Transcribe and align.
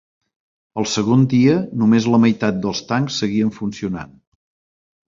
El 0.81 0.87
segon 0.93 1.27
dia, 1.35 1.59
només 1.83 2.09
la 2.15 2.21
meitat 2.25 2.59
dels 2.65 2.85
tancs 2.89 3.21
seguien 3.25 3.57
funcionant. 3.61 4.19